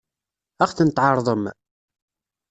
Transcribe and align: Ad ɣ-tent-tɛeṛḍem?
Ad 0.63 0.67
ɣ-tent-tɛeṛḍem? 0.69 1.43